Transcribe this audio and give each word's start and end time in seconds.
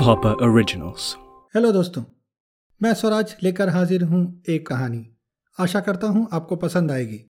Hopper 0.00 0.32
originals 0.32 1.16
hello 1.56 1.72
दोस्तों। 1.72 2.02
मैं 2.82 2.94
स्वराज 2.94 3.36
लेकर 3.42 3.68
हाजिर 3.68 4.02
हूँ 4.04 4.42
एक 4.48 4.66
कहानी। 4.66 5.16
आशा 5.60 5.80
करता 5.80 6.06
हूँ 6.06 6.28
आपको 6.32 6.56
पसंद 6.56 6.90
आएगी। 6.90 7.26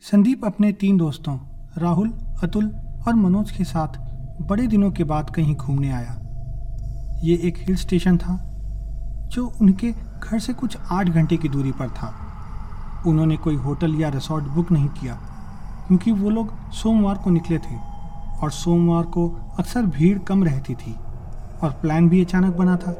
संदीप 0.00 0.44
अपने 0.44 0.72
तीन 0.72 0.96
दोस्तों, 0.96 1.38
राहुल, 1.78 2.08
अतुल 2.42 2.64
और 3.08 3.14
मनोज 3.14 3.50
के 3.50 3.64
साथ 3.64 3.88
बड़े 4.42 4.66
दिनों 4.66 4.90
के 4.90 5.04
बाद 5.04 5.30
कहीं 5.30 5.56
घूमने 5.56 5.92
आया। 5.92 6.18
ये 7.24 7.36
एक 7.36 7.58
हिल 7.58 7.76
स्टेशन 7.76 8.18
था, 8.18 8.36
जो 9.32 9.52
उनके 9.60 9.92
घर 9.92 10.38
से 10.38 10.52
कुछ 10.52 10.76
आठ 10.90 11.08
घंटे 11.08 11.36
की 11.36 11.48
दूरी 11.48 11.72
पर 11.72 11.88
था। 11.88 12.14
उन्होंने 13.06 13.36
कोई 13.36 13.54
होटल 13.54 13.94
या 13.94 14.08
रिसोर्ट 14.08 14.44
बुक 14.44 14.72
नहीं 14.72 14.88
किया, 14.88 15.14
क्योंकि 15.88 16.12
वो 16.12 16.30
लोग 16.30 16.70
सोमवार 16.72 17.14
को 17.14 17.30
निकले 17.30 17.58
थे। 17.58 17.91
और 18.42 18.50
सोमवार 18.50 19.04
को 19.06 19.28
अक्सर 19.58 19.86
भीड़ 19.86 20.18
कम 20.18 20.44
रहती 20.44 20.74
थी 20.74 20.94
और 21.62 21.70
प्लान 21.82 22.08
भी 22.08 22.24
अचानक 22.24 22.54
बना 22.56 22.76
था। 22.76 22.92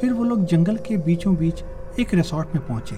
फिर 0.00 0.12
वो 0.12 0.24
लोग 0.24 0.44
जंगल 0.44 0.76
के 0.76 0.96
बीचों 0.96 1.34
बीच 1.36 1.62
एक 2.00 2.14
रिसोर्ट 2.14 2.54
में 2.54 2.66
पहुँचे, 2.66 2.96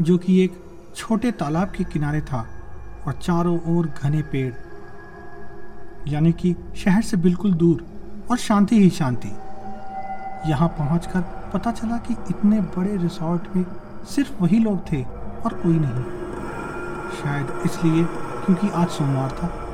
जो 0.00 0.18
कि 0.18 0.44
एक 0.44 0.62
छोटे 0.96 1.30
तालाब 1.32 1.70
के 1.70 1.84
किनारे 1.84 2.20
था 2.20 2.46
और 3.06 3.12
चारों 3.12 3.58
ओर 3.76 3.86
घने 4.02 4.22
पेड़, 4.22 4.52
यानी 6.08 6.32
कि 6.32 6.54
शहर 6.76 7.02
से 7.02 7.16
बिल्कुल 7.16 7.54
दूर 7.54 7.84
और 8.30 8.36
शांति 8.36 8.80
ही 8.80 8.90
शांति। 8.90 9.28
यहाँ 10.50 10.68
पहुंचकर 10.68 11.20
पता 11.54 11.70
चला 11.72 11.96
कि 11.98 12.14
इतने 12.30 12.60
बड़े 12.76 12.96
रिसोर्ट 12.96 13.56
में 13.56 13.64
सिर्फ़ 14.04 14.42
वही 14.42 14.58
लोग 14.58 14.80
थे 14.92 15.02
और 15.02 15.54
कोई 15.54 15.78
नहीं। 15.78 16.04
शायद 17.16 17.62
इसलिए 17.66 18.04
क्योंकि 18.44 18.68
आज 18.68 18.88
सोमवार 18.88 19.30
था। 19.30 19.65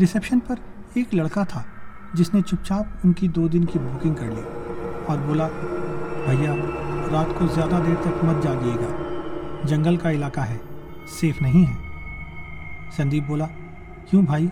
रिसेप्शन 0.00 0.38
पर 0.38 0.58
एक 0.98 1.14
लड़का 1.14 1.44
था 1.44 1.64
जिसने 2.16 2.42
चुपचाप 2.42 3.02
उनकी 3.04 3.28
दो 3.28 3.48
दिन 3.48 3.64
की 3.64 3.78
बुकिंग 3.78 4.16
कर 4.16 4.26
ली 4.26 4.42
और 5.04 5.20
बोला, 5.20 5.46
भैया, 6.26 6.54
रात 7.12 7.38
को 7.38 7.46
ज़्यादा 7.46 7.78
देर 7.78 7.94
तक 7.94 8.20
मत 8.24 8.42
जागिएगा। 8.42 9.66
जंगल 9.66 9.96
का 9.96 10.10
इलाका 10.10 10.42
है, 10.42 10.60
सेफ़ 11.20 11.42
नहीं 11.42 11.64
है। 11.64 11.76
संदीप 12.96 13.24
बोला, 13.24 13.46
क्यों 14.10 14.24
भाई? 14.24 14.50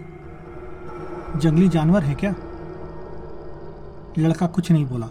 जंगली 1.36 1.68
जानवर 1.68 2.02
है 2.02 2.14
क्या? 2.14 2.34
लड़का 4.18 4.46
कुछ 4.46 4.72
नहीं 4.72 4.86
बोला 4.86 5.08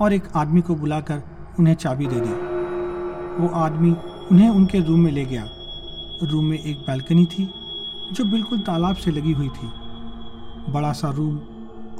और 0.00 0.12
एक 0.12 0.24
आदमी 0.36 0.60
को 0.60 0.74
बुलाकर 0.74 1.22
उन्हें 1.58 1.74
चाबी 1.74 2.06
दे 2.06 2.20
दी। 2.20 3.42
वो 3.42 3.48
आदमी 3.48 3.96
उन्हें 4.30 4.48
उनके 4.50 4.80
रूम 4.80 5.00
में 5.00 5.12
ले 5.12 5.24
गया। 5.24 5.48
रूम 6.22 6.44
में 6.44 6.58
एक 6.58 6.76
बालकनी 6.76 7.26
थी 7.26 7.52
जो 8.12 8.24
बिल्कुल 8.24 8.58
तालाब 8.58 8.96
से 8.96 9.10
लगी 9.10 9.32
हुई 9.32 9.48
थी। 9.48 9.70
बड़ा 10.72 10.92
सा 10.92 11.10
रूम 11.10 11.36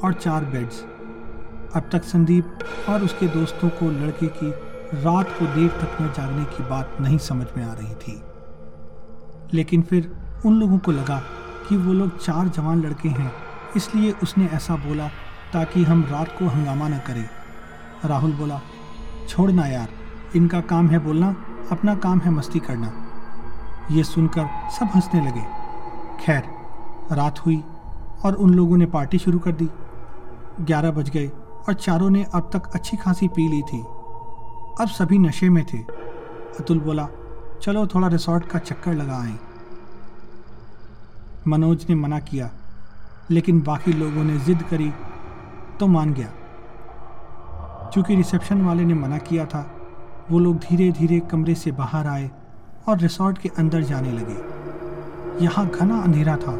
और 0.04 0.12
चार 0.12 0.44
बेड्स। 0.44 0.80
अब 1.76 1.88
तक 1.92 2.04
संदीप 2.04 2.58
और 2.88 3.02
उसके 3.02 3.28
दोस्तों 3.28 3.68
को 3.68 3.90
लड़के 3.90 4.26
की 4.26 4.50
रात 5.02 5.28
को 5.28 5.46
देर 5.46 5.68
तक 5.68 6.02
न 6.02 6.12
जागने 6.16 6.44
की 6.44 6.62
बात 6.62 6.96
नहीं 7.00 7.18
समझ 7.18 7.46
में 7.56 7.64
आ 7.64 7.72
रही 7.72 7.94
थी। 7.94 8.22
लेकिन 9.54 9.82
फिर 9.82 10.10
उन 10.46 10.54
लोगों 10.54 10.78
को 10.78 10.92
लगा 10.92 11.18
कि 11.68 11.76
वो 11.76 11.92
लोग 11.92 12.18
चार 12.18 12.48
जवान 12.48 12.82
लड़के 12.82 13.08
हैं, 13.08 13.32
इसलिए 13.76 14.12
उसने 14.22 14.46
ऐसा 14.46 14.76
बोला 14.76 15.08
ताकि 15.52 15.84
हम 15.84 16.04
रात 16.10 16.38
को 16.38 16.46
हंगामा 16.46 16.88
न 16.88 16.98
करें। 16.98 17.28
राहुल 18.04 18.32
बोला 18.32 18.60
छोड़ना 19.28 19.66
यार, 19.66 19.88
इनका 20.36 20.60
काम 20.60 20.88
है 20.88 20.98
बोलना, 20.98 21.36
अपना 21.72 21.94
काम 21.96 22.18
है 22.18 22.30
मस्ती 22.30 22.58
करना। 22.58 22.92
ये 23.90 24.04
सुनकर 24.04 24.48
सब 24.78 24.90
हंसने 24.94 25.26
लगे। 25.26 25.65
खैर, 26.20 26.42
रात 27.12 27.38
हुई 27.46 27.62
और 28.24 28.34
उन 28.34 28.54
लोगों 28.54 28.76
ने 28.76 28.86
पार्टी 28.86 29.18
शुरू 29.18 29.38
कर 29.38 29.52
दी। 29.52 29.68
ग्यारह 30.60 30.90
बज 30.90 31.10
गए 31.10 31.26
और 31.68 31.74
चारों 31.74 32.10
ने 32.10 32.24
अब 32.34 32.50
तक 32.52 32.70
अच्छी 32.74 32.96
खासी 32.96 33.28
पी 33.28 33.48
ली 33.48 33.62
थी। 33.62 33.80
अब 34.80 34.88
सभी 34.88 35.18
नशे 35.18 35.48
में 35.48 35.64
थे। 35.64 35.78
अतुल 36.60 36.80
बोला, 36.80 37.08
चलो 37.62 37.86
थोड़ा 37.86 38.08
रिसोर्ट 38.08 38.46
का 38.46 38.58
चक्कर 38.58 38.94
लगा 38.94 39.20
आए। 39.22 39.36
मनोज 41.48 41.86
ने 41.88 41.94
मना 41.94 42.18
किया, 42.20 42.50
लेकिन 43.30 43.60
बाकी 43.62 43.92
लोगों 43.92 44.24
ने 44.24 44.38
जिद 44.38 44.62
करी 44.62 44.92
तो 45.80 45.86
मान 45.86 46.12
गया। 46.14 46.32
चूँकि 47.94 48.14
रिसेप्शन 48.14 48.62
वाले 48.62 48.84
ने 48.84 48.94
मना 48.94 49.18
किया 49.18 49.44
था, 49.46 49.70
वो 50.30 50.38
लोग 50.38 50.56
धीरे 50.58 50.90
धीरे 50.92 51.20
कमरे 51.20 51.54
से 51.54 51.72
बाहर 51.72 52.06
आए 52.06 52.30
और 52.88 52.98
रिसोर्ट 52.98 53.38
के 53.38 53.48
अंदर 53.58 53.82
जाने 53.82 54.12
लगे। 54.12 54.65
यहाँ 55.40 55.66
घना 55.68 55.96
अंधेरा 56.02 56.36
था। 56.36 56.52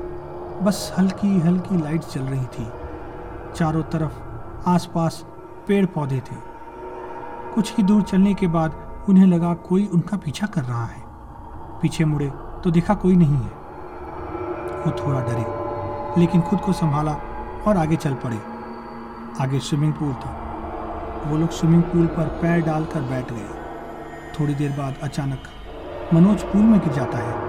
बस 0.63 0.95
हल्की 0.99 1.39
हल्की 1.41 1.77
लाइट 1.77 2.03
चल 2.03 2.21
रही 2.21 2.45
थी। 2.47 2.67
चारों 3.55 3.83
तरफ़ 3.83 4.19
आसपास 4.69 5.25
पेड़ 5.69 5.87
पौधे 5.87 6.19
थे। 6.21 6.37
कुछ 7.55 7.77
ही 7.77 7.83
दूर 7.83 8.03
चलने 8.03 8.35
के 8.35 8.47
बाद 8.47 8.75
उन्हें 9.09 9.27
लगा 9.27 9.55
कोई 9.69 9.87
उनका 9.87 10.17
पीछा 10.17 10.47
कर 10.47 10.63
रहा 10.63 10.85
है। 10.85 11.03
पीछे 11.83 12.05
मुड़े 12.05 12.31
तो 12.65 12.71
देखा 12.71 12.95
कोई 12.95 13.17
नहीं 13.17 13.37
है। 13.37 13.51
वो 14.83 14.93
थोड़ा 14.99 15.21
डरे, 15.21 16.21
लेकिन 16.21 16.41
खुद 16.41 16.61
को 16.61 16.73
संभाला 16.73 17.17
और 17.67 17.77
आगे 17.77 17.97
चल 17.97 18.15
पड़े। 18.15 18.41
आगे 19.41 19.59
स्विमिंग 19.61 19.93
पूल 19.93 20.13
था। 20.15 20.37
वो 21.27 21.37
लोग 21.37 21.51
स्विमिंग 21.51 21.83
पूल 21.83 22.07
पर 22.07 22.39
पैर 22.43 22.61
डालकर 22.61 23.01
बैठ 23.01 23.33
गए। 23.33 23.49
थोड़ी 24.41 24.55
देर 24.55 24.71
बाद 24.71 24.95
अचानक 25.03 26.15
मनोज 26.15 26.43
पूल 26.43 26.63
में 26.63 26.79
गिर 26.81 26.93
जाता 26.93 27.19
है। 27.19 27.46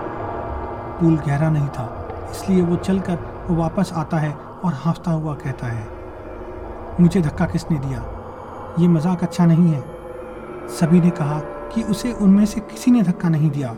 पूल 0.99 1.17
गहरा 1.17 1.49
नहीं 1.49 1.67
था, 1.67 2.27
इसलिए 2.31 2.61
वो 2.61 2.75
चलकर 2.77 3.45
वो 3.47 3.55
वापस 3.55 3.91
आता 3.95 4.17
है 4.17 4.31
और 4.33 4.73
हाँफता 4.75 5.11
हुआ 5.11 5.33
कहता 5.35 5.67
है, 5.67 5.87
मुझे 6.99 7.21
धक्का 7.21 7.45
किसने 7.45 7.77
दिया? 7.79 8.03
ये 8.79 8.87
मज़ाक 8.87 9.23
अच्छा 9.23 9.45
नहीं 9.45 9.71
है। 9.71 9.81
सभी 10.69 10.99
ने 11.01 11.09
कहा 11.11 11.39
कि 11.73 11.83
उसे 11.83 12.11
उनमें 12.13 12.45
से 12.45 12.59
किसी 12.61 12.91
ने 12.91 13.01
धक्का 13.03 13.29
नहीं 13.29 13.49
दिया, 13.51 13.71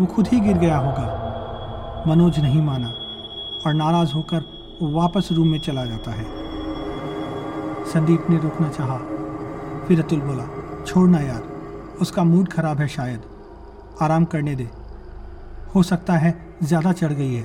वो 0.00 0.06
खुद 0.06 0.28
ही 0.28 0.40
गिर 0.40 0.58
गया 0.58 0.78
होगा। 0.78 2.04
मनोज 2.08 2.38
नहीं 2.40 2.62
माना 2.62 2.88
और 3.66 3.74
नाराज़ 3.74 4.12
होकर 4.14 4.44
वो 4.82 4.90
वापस 4.92 5.28
रूम 5.32 5.48
में 5.48 5.58
चला 5.60 5.84
जाता 5.84 6.10
है। 6.10 6.24
संदीप 7.86 8.26
ने 8.30 8.38
रोकना 8.38 8.68
चाहा, 8.68 8.96
फिर 9.86 10.00
अतुल 10.00 10.20
बोला, 10.20 10.44
छोड़ना 10.86 11.20
यार, 11.20 11.42
उसका 12.00 12.24
मूड 12.24 12.48
खराब 12.48 12.80
है 12.80 12.88
शायद, 12.88 13.22
आराम 14.02 14.24
करने 14.24 14.54
दे। 14.54 14.68
हो 15.76 15.82
सकता 15.82 16.12
है 16.14 16.34
ज़्यादा 16.62 16.92
चढ़ 16.92 17.12
गई 17.12 17.34
है। 17.34 17.42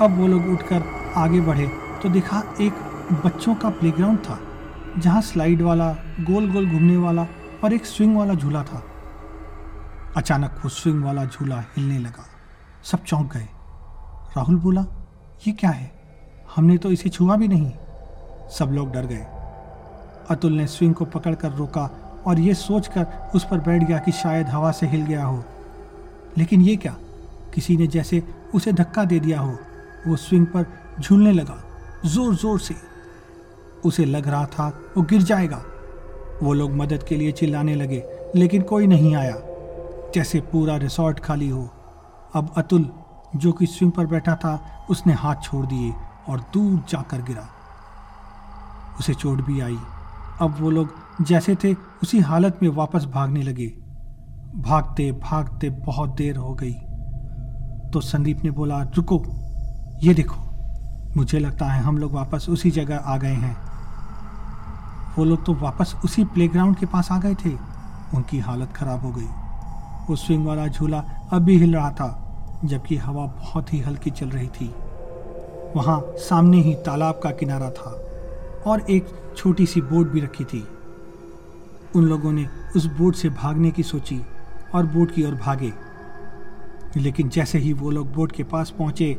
अब 0.00 0.18
वो 0.18 0.26
लोग 0.26 0.48
उठकर 0.48 0.82
आगे 1.16 1.40
बढ़े 1.42 1.66
तो 2.02 2.08
देखा 2.08 2.42
एक 2.60 2.72
बच्चों 3.24 3.54
का 3.54 3.68
प्लेग्राउंड 3.70 4.18
था, 4.18 4.38
जहाँ 4.98 5.20
स्लाइड 5.22 5.62
वाला 5.62 5.90
गोल 6.22 6.50
गोल 6.52 6.68
घूमने 6.68 6.96
वाला 6.96 7.26
और 7.64 7.72
एक 7.72 7.86
स्विंग 7.86 8.16
वाला 8.16 8.34
झूला 8.34 8.62
था। 8.62 8.82
अचानक 10.16 10.60
वो 10.64 10.68
स्विंग 10.70 11.02
वाला 11.04 11.24
झूला 11.24 11.60
हिलने 11.76 11.98
लगा। 11.98 12.24
सब 12.84 13.04
चौंक 13.04 13.32
गए। 13.32 13.48
राहुल 14.36 14.56
बोला, 14.56 14.84
ये 15.46 15.52
क्या 15.52 15.70
है? 15.70 15.90
हमने 16.56 16.76
तो 16.78 16.90
इसे 16.90 17.08
छुआ 17.08 17.36
भी 17.36 17.48
नहीं। 17.48 17.72
सब 18.50 18.72
लोग 18.72 18.92
डर 18.92 19.06
गए। 19.06 19.26
अतुल 20.30 20.52
ने 20.52 20.66
स्विंग 20.66 20.94
को 20.94 21.04
पकड़कर 21.06 21.52
रोका 21.52 21.88
और 22.26 22.38
ये 22.38 22.54
सोचकर 22.56 23.30
उस 23.34 23.44
पर 23.44 23.60
बैठ 23.60 23.82
गया 23.82 23.98
कि 23.98 24.12
शायद 24.12 24.48
हवा 24.48 24.70
से 24.72 24.86
हिल 24.86 25.02
गया 25.02 25.24
हो। 25.24 25.42
लेकिन 26.38 26.60
ये 26.60 26.76
क्या? 26.76 26.96
किसी 27.56 27.76
ने 27.76 27.86
जैसे 27.86 28.22
उसे 28.54 28.72
धक्का 28.72 29.04
दे 29.04 29.20
दिया 29.20 29.40
हो, 29.40 29.58
वो 30.06 30.16
स्विंग 30.16 30.46
पर 30.46 30.66
झूलने 31.00 31.32
लगा, 31.32 31.62
ज़ोर 32.06 32.34
ज़ोर 32.34 32.58
से। 32.60 32.74
उसे 33.84 34.04
लग 34.04 34.28
रहा 34.28 34.46
था 34.46 34.68
वो 34.96 35.02
गिर 35.02 35.22
जाएगा। 35.22 35.62
वो 36.42 36.52
लोग 36.52 36.72
मदद 36.72 37.02
के 37.02 37.16
लिए 37.16 37.32
चिल्लाने 37.32 37.74
लगे, 37.74 38.02
लेकिन 38.36 38.62
कोई 38.62 38.86
नहीं 38.86 39.14
आया। 39.16 39.36
जैसे 40.14 40.40
पूरा 40.40 40.76
रिसोर्ट 40.76 41.20
खाली 41.20 41.48
हो। 41.48 41.62
अब 42.34 42.52
अतुल, 42.56 42.88
जो 43.36 43.52
कि 43.52 43.66
स्विंग 43.66 43.92
पर 43.92 44.06
बैठा 44.06 44.34
था, 44.34 44.86
उसने 44.90 45.12
हाथ 45.12 45.42
छोड़ 45.42 45.66
दिए 45.66 45.92
और 46.28 46.40
दूर 46.54 46.82
जाकर 46.88 47.22
गिरा। 47.22 47.48
उसे 48.98 49.14
चोट 49.14 49.40
भी 49.40 49.60
आई। 49.60 49.78
अब 50.40 50.56
वो 50.60 50.70
लोग 50.70 50.94
जैसे 51.22 51.54
थे, 51.54 51.74
उसी 51.74 52.20
हालत 52.20 52.58
में 52.62 52.68
वापस 52.68 53.04
भागने 53.04 53.42
लगे। 53.42 53.66
भागते 54.56 55.12
भागते 55.12 55.70
बहुत 55.70 56.10
देर 56.10 56.36
हो 56.36 56.54
गई। 56.54 56.74
तो 57.92 58.00
संदीप 58.00 58.44
ने 58.44 58.50
बोला, 58.50 58.82
रुको, 58.82 59.24
ये 60.02 60.14
देखो। 60.14 60.40
मुझे 61.16 61.38
लगता 61.38 61.66
है 61.66 61.82
हम 61.82 61.98
लोग 61.98 62.12
वापस 62.12 62.46
उसी 62.48 62.70
जगह 62.70 62.96
आ 62.96 63.16
गए 63.16 63.34
हैं। 63.34 63.56
वो 65.18 65.24
लोग 65.24 65.44
तो 65.44 65.54
वापस 65.54 65.94
उसी 66.04 66.24
प्लेग्राउंड 66.24 66.76
के 66.76 66.86
पास 66.86 67.12
आ 67.12 67.18
गए 67.18 67.34
थे। 67.34 67.50
उनकी 68.14 68.38
हालत 68.38 68.72
खराब 68.72 69.00
हो 69.00 69.10
गई। 69.10 69.26
वो 70.10 70.16
स्विंग 70.16 70.46
वाला 70.46 70.66
झूला 70.66 71.04
अब 71.32 71.42
भी 71.42 71.58
हिल 71.58 71.76
रहा 71.76 71.90
था, 71.90 72.22
जबकि 72.64 72.96
हवा 72.96 73.26
बहुत 73.26 73.74
ही 73.74 73.80
हल्की 73.80 74.10
चल 74.10 74.28
रही 74.28 74.46
थी। 74.46 74.74
वहाँ 75.76 76.04
सामने 76.16 76.60
ही 76.60 76.74
तालाब 76.74 77.20
का 77.22 77.30
किनारा 77.30 77.70
था 77.70 78.02
और 78.66 78.80
एक 78.80 79.34
छोटी 79.36 79.66
सी 79.66 79.80
बोट 79.80 80.12
भी 80.12 80.20
रखी 80.20 80.44
थी। 80.44 80.68
उन 81.96 82.04
लोगों 82.04 82.32
ने 82.32 82.46
उस 82.76 82.86
बोट 82.86 83.14
से 83.14 83.28
भागने 83.28 83.70
की 83.70 83.82
सोची 83.82 84.22
और 84.74 84.86
बोट 84.86 85.14
की 85.14 85.24
ओर 85.24 85.34
भागे। 85.34 85.85
लेकिन 86.96 87.28
जैसे 87.28 87.58
ही 87.58 87.72
वो 87.72 87.90
लोग 87.90 88.12
बोट 88.14 88.32
के 88.32 88.44
पास 88.44 88.70
पहुँचे, 88.70 89.16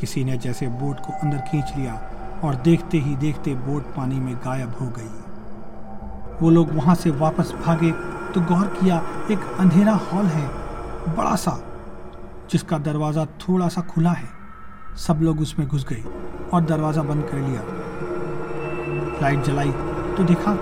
किसी 0.00 0.24
ने 0.24 0.36
जैसे 0.38 0.68
बोट 0.68 1.00
को 1.00 1.12
अंदर 1.12 1.38
खींच 1.50 1.72
लिया 1.76 1.94
और 2.44 2.54
देखते 2.54 2.98
ही 2.98 3.16
देखते 3.16 3.54
बोट 3.56 3.94
पानी 3.96 4.20
में 4.20 4.34
गायब 4.36 4.74
हो 4.80 4.86
गई। 4.88 6.38
वो 6.40 6.50
लोग 6.50 6.70
वहाँ 6.70 6.94
से 6.94 7.10
वापस 7.10 7.52
भागे 7.64 7.90
तो 8.32 8.40
गौर 8.40 8.66
किया, 8.80 9.02
एक 9.30 9.38
अंधेरा 9.58 9.92
हॉल 9.92 10.26
है, 10.26 10.46
बड़ा 11.16 11.34
सा, 11.36 11.58
जिसका 12.50 12.78
दरवाज़ा 12.78 13.24
थोड़ा 13.40 13.68
सा 13.68 13.80
खुला 13.80 14.12
है। 14.12 14.28
सब 14.98 15.18
लोग 15.22 15.40
उसमें 15.40 15.66
घुस 15.68 15.86
गए 15.88 16.02
और 16.52 16.64
दरवाज़ा 16.64 17.02
बंद 17.02 17.28
कर 17.28 17.38
लिया। 17.38 17.62
लाइट 19.22 19.44
जलाई 19.44 19.70
तो 20.16 20.24
देखा, 20.24 20.52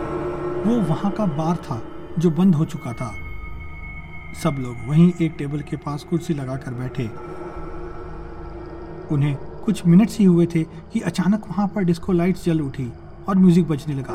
वो 0.67 0.81
वहाँ 0.81 1.11
का 1.11 1.27
बार 1.27 1.57
था 1.65 1.81
जो 2.19 2.31
बंद 2.31 2.55
हो 2.55 2.65
चुका 2.65 2.93
था। 2.93 3.13
सब 4.35 4.57
लोग 4.59 4.89
वहीं 4.89 5.13
एक 5.23 5.35
टेबल 5.39 5.61
के 5.61 5.77
पास 5.77 6.03
कुर्सी 6.05 6.35
लगाकर 6.35 6.75
बैठे। 6.75 7.05
उन्हें 9.15 9.35
कुछ 9.65 9.87
मिनट्स 9.87 10.19
ही 10.19 10.25
हुए 10.25 10.47
थे 10.47 10.63
कि 10.93 11.01
अचानक 11.01 11.47
वहाँ 11.49 11.67
पर 11.69 11.85
डिस्को 11.85 12.13
लाइट्स 12.13 12.45
जल 12.45 12.61
उठी 12.61 12.93
और 13.29 13.37
म्यूज़िक 13.37 13.69
बजने 13.69 13.95
लगा। 13.95 14.15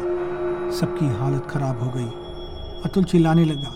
सबकी 0.72 1.08
हालत 1.18 1.48
खराब 1.50 1.82
हो 1.84 1.92
गई। 1.96 2.08
अतुल 2.86 3.04
चिल्लाने 3.04 3.46
लगा 3.46 3.70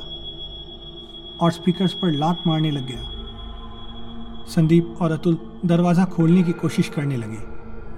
और 1.42 1.52
स्पीकर्स 1.52 1.94
पर 1.94 2.12
लात 2.12 2.44
मारने 2.48 2.72
लग 2.72 2.88
गया। 2.88 4.46
संदीप 4.46 4.98
और 5.02 5.12
अतुल 5.12 5.38
दरवाज़ा 5.66 6.06
खोलने 6.06 6.44
की 6.44 6.52
कोशिश 6.52 6.90
करने 6.90 7.18
लगे, 7.18 7.40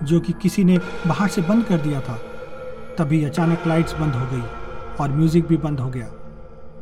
जो 0.05 0.19
कि 0.19 0.33
किसी 0.33 0.63
ने 0.63 0.77
बाहर 1.07 1.27
से 1.27 1.41
बंद 1.41 1.65
कर 1.65 1.77
दिया 1.77 2.01
था। 2.01 2.19
तभी 2.97 3.23
अचानक 3.23 3.67
लाइट्स 3.67 3.93
बंद 3.93 4.13
हो 4.13 4.25
गई 4.31 4.43
और 4.99 5.11
म्यूज़िक 5.11 5.47
भी 5.47 5.57
बंद 5.57 5.79
हो 5.79 5.89
गया। 5.89 6.07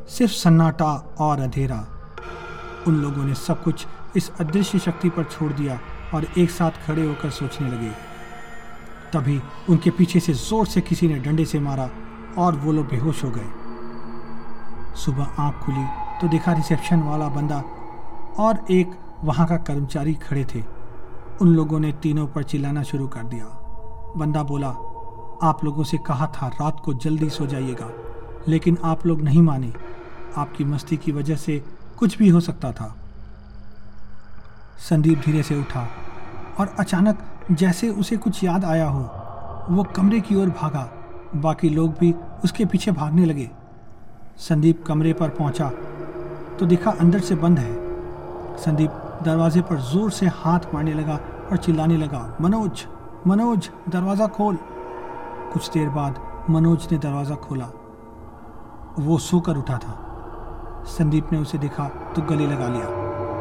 सिर्फ़ 0.09 0.33
सन्नाटा 0.33 0.92
और 1.19 1.39
अंधेरा। 1.39 1.86
उन 2.88 2.95
लोगों 2.95 3.24
ने 3.25 3.33
सब 3.36 3.63
कुछ 3.63 3.86
इस 4.15 4.30
अदृश्य 4.39 4.80
शक्ति 4.80 5.09
पर 5.09 5.24
छोड़ 5.24 5.51
दिया 5.54 5.80
और 6.13 6.25
एक 6.38 6.51
साथ 6.51 6.86
खड़े 6.86 7.06
होकर 7.06 7.30
सोचने 7.30 7.69
लगे। 7.69 7.89
तभी 9.13 9.39
उनके 9.69 9.89
पीछे 9.89 10.19
से 10.19 10.33
ज़ोर 10.33 10.65
से 10.68 10.81
किसी 10.81 11.07
ने 11.07 11.19
डंडे 11.19 11.45
से 11.45 11.59
मारा 11.59 11.89
और 12.38 12.56
वो 12.56 12.71
लोग 12.71 12.88
बेहोश 12.88 13.24
हो 13.24 13.30
गए। 13.30 14.95
सुबह 14.95 15.36
आँख 15.39 15.59
खुली 15.63 15.86
तो 16.21 16.27
देखा 16.27 16.53
रिसेप्शन 16.53 17.01
वाला 17.01 17.27
बंदा 17.30 17.63
और 18.39 18.65
एक 18.71 18.98
वहाँ 19.24 19.48
का 19.48 19.57
कर्मचारी 19.57 20.13
खड़े 20.24 20.45
थे। 20.45 20.63
उन 21.42 21.53
लोगों 21.56 21.80
ने 21.80 21.92
तीनों 21.94 22.27
पर 22.27 22.44
चिल्लाना 22.44 22.83
शुरू 22.83 23.07
कर 23.07 23.24
दिया। 23.24 23.45
बंदा 24.18 24.44
बोला, 24.44 24.68
आप 25.44 25.63
लोगों 25.63 25.83
से 25.83 25.98
कहा 25.98 26.27
था 26.36 26.48
रात 26.51 26.80
को 26.86 26.94
जल्दी 26.95 27.30
सो 27.30 27.48
जाइएगा, 27.48 27.89
लेकिन 28.48 28.77
आप 28.83 29.06
लोग 29.06 29.21
नहीं 29.21 29.42
माने। 29.42 29.71
आपकी 30.38 30.63
मस्ती 30.66 30.98
की 30.98 31.12
वजह 31.12 31.36
से 31.36 31.62
कुछ 32.00 32.18
भी 32.18 32.30
हो 32.30 32.39
सकता 32.39 32.72
था। 32.72 32.95
संदीप 34.80 35.22
धीरे 35.25 35.44
से 35.44 35.60
उठा 35.60 35.88
और 36.60 36.75
अचानक 36.80 37.19
जैसे 37.51 37.89
उसे 37.92 38.18
कुछ 38.18 38.44
याद 38.44 38.66
आया 38.66 38.88
हो, 38.88 39.01
वो 39.69 39.84
कमरे 39.95 40.19
की 40.19 40.36
ओर 40.36 40.50
भागा। 40.51 40.89
बाकी 41.36 41.69
लोग 41.69 41.94
भी 42.00 42.13
उसके 42.44 42.66
पीछे 42.66 42.92
भागने 42.92 43.25
लगे। 43.25 43.50
संदीप 44.39 44.84
कमरे 44.88 45.13
पर 45.13 45.30
पहुँचा 45.30 45.69
तो 46.60 46.66
देखा 46.66 46.92
अंदर 46.92 47.19
से 47.19 47.36
बंद 47.36 47.60
है। 47.60 47.74
संदीप 48.57 48.92
दरवाजे 49.24 49.62
पर 49.62 49.80
ज़ोर 49.84 50.12
से 50.12 50.28
हाथ 50.36 50.74
मारने 50.74 50.94
लगा 50.94 51.19
और 51.51 51.57
चिल्लाने 51.57 51.98
लगा, 51.98 52.38
मनोज 52.42 52.86
मनोज, 53.28 53.69
दरवाज़ा 53.89 54.28
खोल। 54.28 54.57
कुछ 55.54 55.69
देर 55.72 55.89
बाद 55.89 56.19
मनोज 56.50 56.88
ने 56.92 56.98
दरवाज़ा 56.98 57.36
खोला। 57.36 57.66
वो 59.00 59.18
सोकर 59.19 59.57
उठा 59.57 59.78
था। 59.78 59.94
संदीप 60.88 61.31
ने 61.31 61.38
उसे 61.38 61.57
देखा 61.57 61.88
तो 62.16 62.22
गले 62.22 62.45
लगा 62.48 62.68
लिया। 62.68 62.86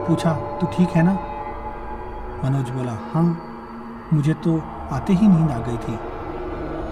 पूछा, 0.07 0.33
तू 0.33 0.67
ठीक 0.67 0.89
है 0.89 1.03
ना? 1.03 1.13
मनोज 2.45 2.71
बोला 2.71 2.93
हाँ 3.13 3.23
मुझे 4.13 4.35
तो 4.35 4.57
आते 4.91 5.13
ही 5.13 5.29
नींद 5.29 5.51
आ 5.51 5.59
गई 5.59 5.77
थी। 5.77 5.97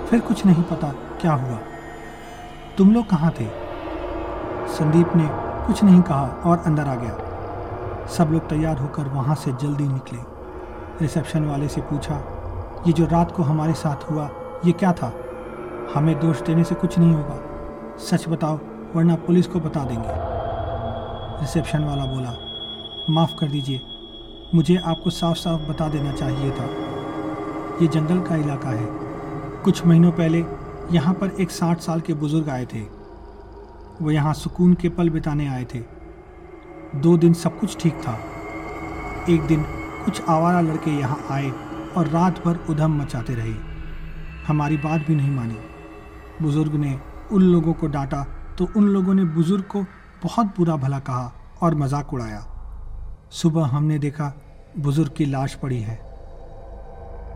फिर 0.06 0.21
कुछ 0.21 0.45
नहीं 0.47 0.62
पता 0.62 0.93
क्या 1.21 1.33
हुआ। 1.33 1.59
तुम 2.79 2.93
लोग 2.93 3.09
कहाँ 3.09 3.31
थे? 3.31 3.47
संदीप 4.69 5.17
ने 5.17 5.29
कुछ 5.67 5.83
नहीं 5.85 6.03
कहा 6.03 6.43
और 6.45 6.59
अंदर 6.59 6.89
आ 6.89 6.95
गया। 6.95 8.06
सब 8.06 8.31
लोग 8.33 8.49
तैयार 8.49 8.79
होकर 8.79 9.09
वहाँ 9.09 9.35
से 9.35 9.53
जल्दी 9.53 9.89
निकले। 9.89 10.19
रिसेप्शन 11.01 11.45
वाले 11.45 11.69
से 11.69 11.81
पूछा, 11.81 12.21
ये 12.87 12.93
जो 12.93 13.06
रात 13.06 13.31
को 13.31 13.43
हमारे 13.43 13.73
साथ 13.73 14.11
हुआ, 14.11 14.29
ये 14.65 14.73
क्या 14.73 14.93
था? 14.93 15.12
हमें 15.95 16.19
दोष 16.21 16.43
देने 16.43 16.65
से 16.65 16.75
कुछ 16.75 16.99
नहीं 16.99 17.15
होगा। 17.15 17.99
सच 17.99 18.29
बताओ, 18.29 18.59
वरना 18.95 19.15
पुलिस 19.17 19.47
को 19.47 19.61
बता 19.61 19.85
देंगे। 19.85 20.33
रिसेप्शन 21.40 21.84
वाला 21.84 22.04
बोला, 22.04 22.34
माफ़ 23.10 23.34
कर 23.38 23.48
दीजिए, 23.48 23.81
मुझे 24.54 24.76
आपको 24.76 25.10
साफ़ 25.10 25.36
साफ़ 25.36 25.62
बता 25.62 25.88
देना 25.88 26.12
चाहिए 26.12 26.50
था। 26.50 26.64
ये 27.82 27.86
जंगल 27.88 28.20
का 28.20 28.36
इलाका 28.36 28.70
है। 28.70 28.86
कुछ 29.64 29.84
महीनों 29.86 30.12
पहले 30.12 30.44
यहाँ 30.92 31.14
पर 31.14 31.31
एक 31.40 31.50
साठ 31.50 31.81
साल 31.81 32.00
के 32.00 32.14
बुज़ुर्ग 32.14 32.48
आए 32.48 32.64
थे। 32.64 32.81
वो 34.02 34.10
यहाँ 34.10 34.34
सुकून 34.34 34.75
के 34.75 34.88
पल 34.88 35.10
बिताने 35.10 35.46
आए 35.48 35.64
थे। 35.64 35.78
दो 36.96 37.16
दिन 37.16 37.32
सब 37.32 37.58
कुछ 37.58 37.76
ठीक 37.81 37.94
था। 37.94 38.19
एक 39.31 39.46
दिन 39.46 39.62
कुछ 40.04 40.22
आवारा 40.28 40.60
लड़के 40.60 40.90
यहाँ 40.90 41.19
आए 41.31 41.50
और 41.96 42.08
रात 42.08 42.44
भर 42.44 42.58
उधम 42.70 43.00
मचाते 43.02 43.34
रहे। 43.34 43.54
हमारी 44.46 44.76
बात 44.76 45.00
भी 45.00 45.14
नहीं 45.14 45.31
मानी। 45.31 45.56
बुज़ुर्ग 46.42 46.75
ने 46.75 46.98
उन 47.32 47.42
लोगों 47.42 47.72
को 47.72 47.86
डांटा 47.86 48.25
तो 48.58 48.69
उन 48.76 48.88
लोगों 48.88 49.14
ने 49.14 49.25
बुज़ुर्ग 49.25 49.64
को 49.64 49.84
बहुत 50.25 50.47
बुरा 50.47 50.76
भला 50.76 50.99
कहा 50.99 51.32
और 51.62 51.75
मज़ाक 51.75 52.12
उड़ाया। 52.12 52.47
सुबह 53.31 53.67
हमने 53.67 53.99
देखा 53.99 54.32
बुज़ुर्ग 54.79 55.12
की 55.12 55.25
लाश 55.25 55.55
पड़ी 55.55 55.81
है। 55.81 55.99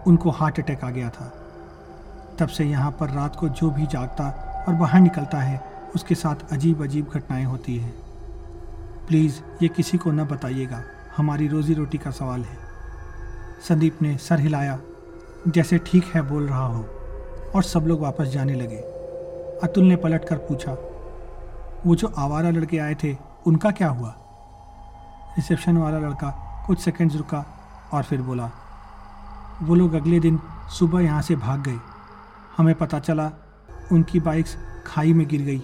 उनको 0.06 0.31
हार्ट 0.31 0.61
अटैक 0.61 0.85
आ 0.85 0.90
गया 0.90 1.11
था। 1.11 1.32
तब 2.38 2.49
से 2.49 2.64
यहाँ 2.64 2.90
पर 2.90 3.11
रात 3.11 3.37
को 3.37 3.49
जो 3.49 3.70
भी 3.70 3.87
जागता 3.87 4.29
और 4.69 4.75
बाहर 4.75 5.00
निकलता 5.00 5.38
है, 5.38 5.64
उसके 5.94 6.14
साथ 6.14 6.52
अजीब 6.52 6.82
अजीब 6.82 7.11
घटनाएँ 7.14 7.44
होती 7.44 7.76
हैं। 7.76 7.94
प्लीज़, 9.06 9.41
ये 9.62 9.69
किसी 9.69 9.99
को 9.99 10.11
न 10.11 10.25
बताइएगा। 10.25 10.82
हमारी 11.17 11.49
रोज़ी 11.49 11.75
रोटी 11.75 11.99
का 11.99 12.11
सवाल 12.11 12.43
है। 12.43 12.58
संदीप 13.69 14.02
ने 14.02 14.17
सर 14.17 14.41
हिलाया। 14.41 14.79
जैसे 15.49 15.79
ठीक 15.79 16.05
है 16.05 16.23
बोल 16.23 16.49
रहा 16.49 16.67
हो। 16.67 16.84
और 17.55 17.62
सब 17.62 17.81
लोग 17.81 18.00
वापस 18.00 18.25
जाने 18.25 18.55
लगे। 18.55 18.79
अतुल 19.62 19.84
ने 19.84 19.96
पलट 19.96 20.25
कर 20.25 20.37
पूछा 20.37 20.76
वो 21.86 21.94
जो 21.94 22.12
आवारा 22.16 22.50
लड़के 22.50 22.78
आए 22.78 22.94
थे, 22.94 23.16
उनका 23.46 23.70
क्या 23.70 23.88
हुआ? 23.88 24.14
रिसेप्शन 25.36 25.76
वाला 25.76 25.98
लड़का 25.98 26.30
कुछ 26.66 26.80
सेकंड्स 26.80 27.16
रुका 27.16 27.44
और 27.92 28.02
फिर 28.02 28.22
बोला, 28.22 28.50
वो 29.62 29.75
लोग 29.75 29.94
अगले 29.94 30.20
दिन 30.20 30.38
सुबह 30.79 31.00
यहाँ 31.00 31.22
से 31.22 31.36
भाग 31.36 31.62
गए। 31.62 31.79
हमें 32.56 32.74
पता 32.74 32.98
चला, 32.98 33.31
उनकी 33.93 34.20
बाइक्स 34.20 34.56
खाई 34.86 35.12
में 35.12 35.26
गिर 35.29 35.43
गई 35.43 35.62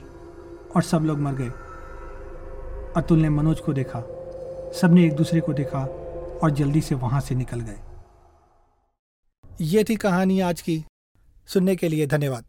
और 0.76 0.82
सब 0.82 1.02
लोग 1.02 1.18
मर 1.18 1.32
गए। 1.32 1.50
अतुल 2.96 3.18
ने 3.18 3.28
मनोज 3.28 3.60
को 3.60 3.72
देखा, 3.72 4.00
सबने 4.80 5.04
एक 5.04 5.16
दूसरे 5.16 5.40
को 5.40 5.52
देखा 5.52 5.78
और 6.42 6.50
जल्दी 6.50 6.80
से 6.80 6.94
वहाँ 6.94 7.20
से 7.20 7.34
निकल 7.34 7.60
गए। 7.60 7.78
ये 9.60 9.84
थी 9.84 9.96
कहानी 9.96 10.40
आज 10.40 10.60
की। 10.60 10.84
सुनने 11.46 11.76
के 11.76 11.88
लिए 11.88 12.06
धन्यवाद। 12.06 12.44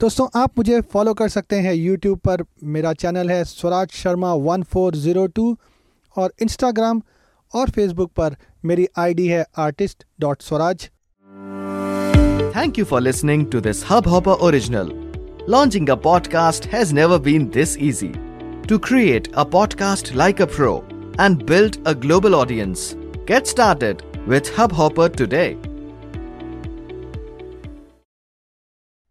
दोस्तों, 0.00 0.26
आप 0.36 0.58
मुझे 0.58 0.80
फॉलो 0.80 1.12
कर 1.14 1.28
सकते 1.28 1.56
हैं 1.56 1.72
यूट्यूब 1.74 2.18
पर। 2.18 2.42
मेरा 2.64 2.92
चैनल 2.92 3.30
है 3.30 3.44
Swaraj 3.44 3.88
Sharma 3.92 4.34
one 4.34 4.62
four 4.62 4.96
zero 4.96 5.26
two 5.26 5.56
और 6.16 6.32
इंस्टाग्राम 6.42 7.02
और 7.54 7.70
फेसबुक 7.70 8.10
पर 8.16 8.36
मेरी 8.64 8.86
आईडी 8.98 9.26
है 9.26 9.44
artist 9.58 10.04
dot 10.20 10.42
Swaraj 10.42 10.84
thank 12.56 12.78
you 12.78 12.84
for 12.84 13.00
listening 13.00 13.46
to 13.46 13.60
this 13.60 13.84
Hubhopper 14.08 14.32
original 14.48 14.92
launching 15.48 15.90
a 15.90 15.94
podcast 15.94 16.66
has 16.66 16.94
never 16.94 17.18
been 17.18 17.46
this 17.54 17.76
easy 17.76 18.12
to 18.68 18.78
create 18.78 19.32
a 19.34 19.44
podcast 19.44 20.14
like 20.14 20.42
a 20.42 20.46
pro 20.56 20.76
and 21.20 21.42
build 21.42 21.86
a 21.86 21.92
global 21.92 22.34
audience 22.34 22.92
get 23.28 23.46
started 23.46 24.02
with 24.28 24.58
Hubhopper 24.72 25.08
today 25.08 25.46